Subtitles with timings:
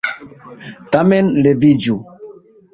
[0.95, 2.01] Tamen leviĝu!